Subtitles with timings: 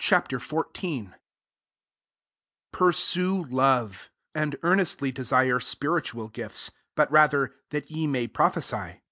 [0.00, 0.10] Ch.
[0.10, 1.10] XIV.
[1.10, 1.14] 1
[2.72, 9.02] Pursue love; and earnestly desire spiritual gifts; but rather that ye may prophesy.